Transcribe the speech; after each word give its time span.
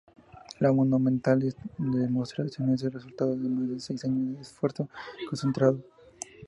La 0.57 0.71
monumental 0.73 1.53
demostración 1.77 2.73
es 2.73 2.81
el 2.81 2.91
resultado 2.91 3.35
de 3.35 3.47
más 3.47 3.69
de 3.69 3.79
seis 3.79 4.03
años 4.03 4.35
de 4.35 4.41
esfuerzo 4.41 4.89
concentrado. 5.29 5.79